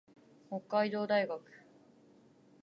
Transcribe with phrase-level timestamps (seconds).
[0.49, 1.39] 北海道大学